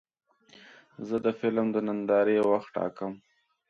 [1.07, 3.13] زه د فلم د نندارې وخت ټاکم.